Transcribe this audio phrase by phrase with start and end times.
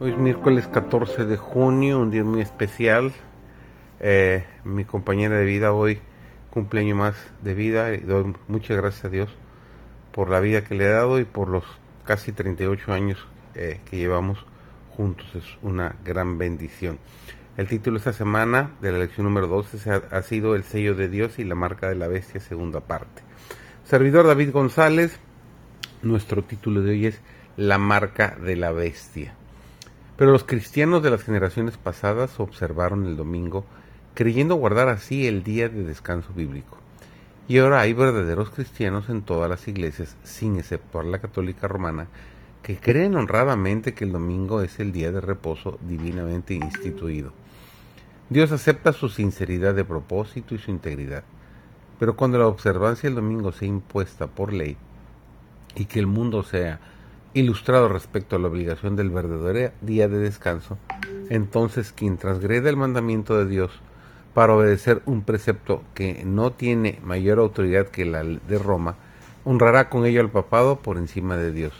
[0.00, 3.12] Hoy es miércoles 14 de junio, un día muy especial.
[3.98, 5.98] Eh, mi compañera de vida hoy
[6.50, 9.28] cumpleaños más de vida y doy muchas gracias a Dios
[10.12, 11.64] por la vida que le he dado y por los
[12.04, 13.18] casi 38 años
[13.56, 14.46] eh, que llevamos
[14.96, 15.26] juntos.
[15.34, 17.00] Es una gran bendición.
[17.56, 21.40] El título esta semana de la lección número 12 ha sido El sello de Dios
[21.40, 23.22] y la marca de la bestia, segunda parte.
[23.82, 25.18] Servidor David González,
[26.02, 27.20] nuestro título de hoy es
[27.56, 29.34] La marca de la bestia.
[30.18, 33.64] Pero los cristianos de las generaciones pasadas observaron el domingo,
[34.14, 36.76] creyendo guardar así el día de descanso bíblico.
[37.46, 42.08] Y ahora hay verdaderos cristianos en todas las iglesias, sin exceptuar la católica romana,
[42.64, 47.32] que creen honradamente que el domingo es el día de reposo divinamente instituido.
[48.28, 51.22] Dios acepta su sinceridad de propósito y su integridad,
[52.00, 54.76] pero cuando la observancia del domingo sea impuesta por ley
[55.76, 56.80] y que el mundo sea
[57.34, 60.78] ilustrado respecto a la obligación del verdadero día de descanso,
[61.30, 63.70] entonces quien transgrede el mandamiento de Dios
[64.34, 68.96] para obedecer un precepto que no tiene mayor autoridad que la de Roma,
[69.44, 71.72] honrará con ello al papado por encima de Dios.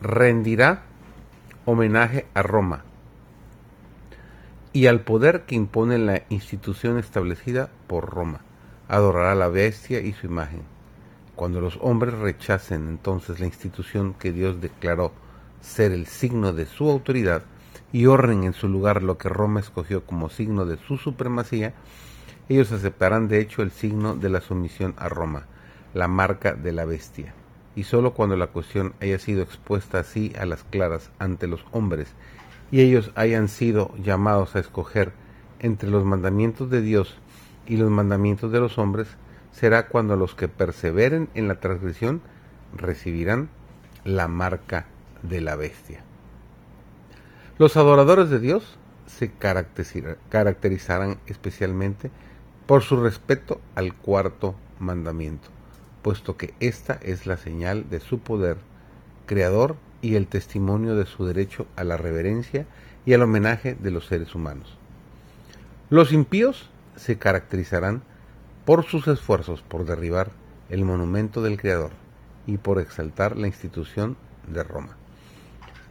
[0.00, 0.82] Rendirá
[1.64, 2.84] homenaje a Roma
[4.72, 8.40] y al poder que impone la institución establecida por Roma.
[8.88, 10.62] Adorará la bestia y su imagen
[11.40, 15.10] cuando los hombres rechacen entonces la institución que Dios declaró
[15.62, 17.44] ser el signo de su autoridad
[17.94, 21.72] y orren en su lugar lo que Roma escogió como signo de su supremacía,
[22.50, 25.46] ellos aceptarán de hecho el signo de la sumisión a Roma,
[25.94, 27.32] la marca de la bestia.
[27.74, 32.12] Y sólo cuando la cuestión haya sido expuesta así a las claras ante los hombres
[32.70, 35.14] y ellos hayan sido llamados a escoger
[35.58, 37.16] entre los mandamientos de Dios
[37.66, 39.08] y los mandamientos de los hombres,
[39.52, 42.22] será cuando los que perseveren en la transgresión
[42.76, 43.48] recibirán
[44.04, 44.86] la marca
[45.22, 46.02] de la bestia.
[47.58, 52.10] Los adoradores de Dios se caracterizarán especialmente
[52.66, 55.48] por su respeto al cuarto mandamiento,
[56.02, 58.56] puesto que esta es la señal de su poder
[59.26, 62.66] creador y el testimonio de su derecho a la reverencia
[63.04, 64.78] y al homenaje de los seres humanos.
[65.90, 68.02] Los impíos se caracterizarán
[68.64, 70.30] por sus esfuerzos por derribar
[70.68, 71.90] el monumento del Creador
[72.46, 74.16] y por exaltar la institución
[74.46, 74.96] de Roma.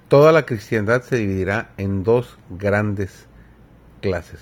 [0.08, 3.28] Toda la cristiandad se dividirá en dos grandes
[4.02, 4.40] clases,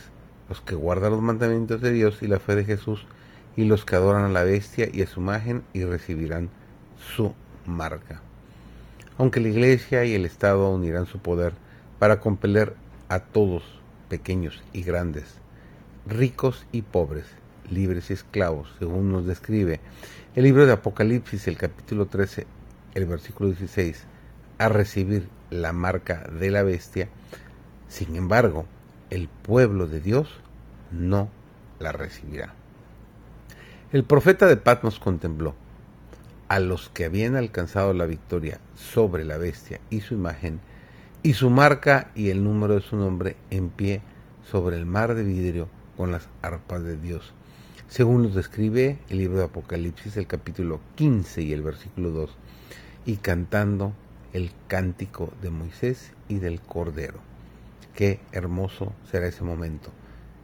[0.49, 3.05] los que guardan los mandamientos de Dios y la fe de Jesús
[3.55, 6.49] y los que adoran a la bestia y a su imagen y recibirán
[7.15, 7.33] su
[7.65, 8.21] marca.
[9.17, 11.53] Aunque la Iglesia y el Estado unirán su poder
[11.97, 12.75] para compeler
[13.09, 13.63] a todos,
[14.09, 15.25] pequeños y grandes,
[16.05, 17.25] ricos y pobres,
[17.69, 19.79] libres y esclavos, según nos describe
[20.35, 22.45] el libro de Apocalipsis, el capítulo 13,
[22.93, 24.05] el versículo 16,
[24.57, 27.09] a recibir la marca de la bestia.
[27.87, 28.65] Sin embargo,
[29.09, 30.29] el pueblo de Dios
[30.91, 31.29] no
[31.79, 32.53] la recibirá.
[33.91, 35.55] El profeta de Patmos contempló
[36.49, 40.59] a los que habían alcanzado la victoria sobre la bestia y su imagen,
[41.23, 44.01] y su marca y el número de su nombre en pie
[44.49, 45.67] sobre el mar de vidrio
[45.97, 47.33] con las arpas de Dios
[47.87, 52.35] según nos describe el libro de Apocalipsis, el capítulo 15 y el versículo 2,
[53.05, 53.93] y cantando
[54.33, 57.19] el cántico de Moisés y del Cordero.
[57.95, 59.91] Qué hermoso será ese momento.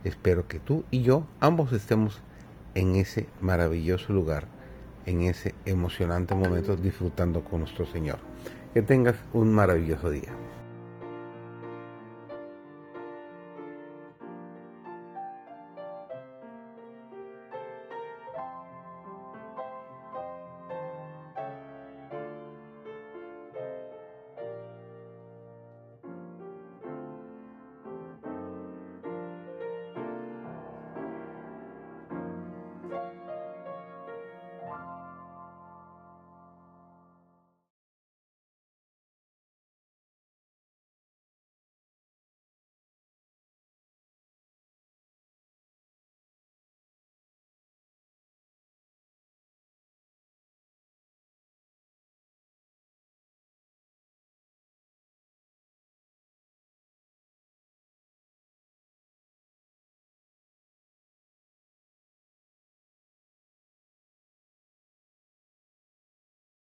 [0.05, 2.21] Espero que tú y yo ambos estemos
[2.75, 4.47] en ese maravilloso lugar,
[5.05, 8.19] en ese emocionante momento disfrutando con nuestro Señor.
[8.73, 10.31] Que tengas un maravilloso día.